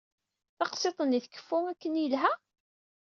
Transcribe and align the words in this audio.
Taqsiṭ-nni 0.57 1.19
tkeffu 1.23 1.57
akken 1.71 1.99
yelha? 2.01 2.31